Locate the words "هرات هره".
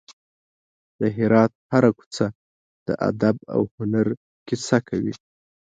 1.17-1.91